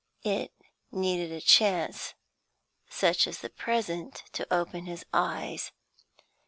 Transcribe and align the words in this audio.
It 0.23 0.51
needed 0.91 1.31
a 1.31 1.39
chance 1.39 2.15
such 2.89 3.27
as 3.27 3.37
the 3.41 3.51
present 3.51 4.23
to 4.33 4.51
open 4.51 4.87
his 4.87 5.05
eyes. 5.13 5.71